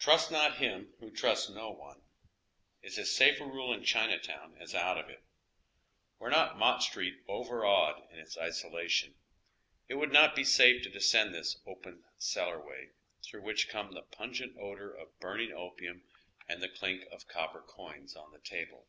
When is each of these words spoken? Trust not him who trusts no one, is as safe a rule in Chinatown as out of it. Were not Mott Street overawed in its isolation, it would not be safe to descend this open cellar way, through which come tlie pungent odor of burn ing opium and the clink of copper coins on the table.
Trust 0.00 0.32
not 0.32 0.56
him 0.56 0.92
who 0.98 1.08
trusts 1.08 1.48
no 1.48 1.70
one, 1.70 2.02
is 2.82 2.98
as 2.98 3.14
safe 3.14 3.40
a 3.40 3.44
rule 3.44 3.72
in 3.72 3.84
Chinatown 3.84 4.56
as 4.58 4.74
out 4.74 4.98
of 4.98 5.08
it. 5.08 5.22
Were 6.18 6.30
not 6.30 6.58
Mott 6.58 6.82
Street 6.82 7.22
overawed 7.28 8.08
in 8.10 8.18
its 8.18 8.36
isolation, 8.36 9.14
it 9.86 9.94
would 9.94 10.10
not 10.12 10.34
be 10.34 10.42
safe 10.42 10.82
to 10.82 10.90
descend 10.90 11.32
this 11.32 11.60
open 11.64 12.02
cellar 12.18 12.58
way, 12.60 12.90
through 13.22 13.42
which 13.42 13.68
come 13.68 13.92
tlie 13.94 14.10
pungent 14.10 14.56
odor 14.58 14.92
of 14.92 15.16
burn 15.20 15.40
ing 15.42 15.52
opium 15.52 16.02
and 16.48 16.60
the 16.60 16.68
clink 16.68 17.04
of 17.12 17.28
copper 17.28 17.60
coins 17.62 18.16
on 18.16 18.32
the 18.32 18.40
table. 18.40 18.88